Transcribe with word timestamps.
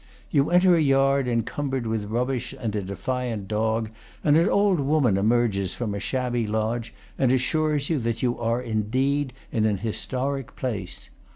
You 0.31 0.49
enter 0.49 0.73
a 0.73 0.81
yard 0.81 1.27
encumbered 1.27 1.85
with 1.85 2.05
rubbish 2.05 2.55
and 2.59 2.75
a 2.75 2.81
defiant 2.81 3.47
dog, 3.47 3.91
and 4.23 4.35
an 4.35 4.49
old 4.49 4.79
woman 4.79 5.15
emerges 5.15 5.75
from 5.75 5.93
a 5.93 5.99
shabby 5.99 6.47
lodge 6.47 6.91
and 7.19 7.31
assures 7.31 7.87
you 7.87 7.99
that 7.99 8.23
you 8.23 8.39
are 8.39 8.63
indeed 8.63 9.31
in 9.51 9.65
an 9.65 9.77
historic 9.77 10.55
place. 10.55 11.11